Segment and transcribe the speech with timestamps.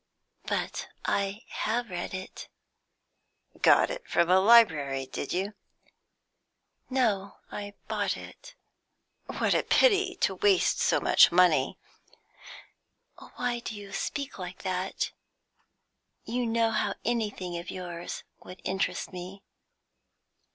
[0.47, 2.49] "But I have read it."
[3.61, 5.53] "Got it from the library, did you?"
[6.89, 8.55] "No; I bought it."
[9.27, 11.77] "What a pity to waste so much money!"
[13.35, 15.11] "Why do you speak like that?
[16.25, 19.43] You know how anything of yours would interest me."